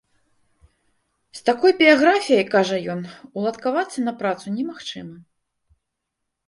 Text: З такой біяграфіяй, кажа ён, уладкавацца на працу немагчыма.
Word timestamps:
З 1.39 1.43
такой 1.49 1.71
біяграфіяй, 1.81 2.41
кажа 2.57 2.77
ён, 2.95 3.01
уладкавацца 3.43 3.99
на 4.09 4.13
працу 4.25 4.45
немагчыма. 4.59 5.17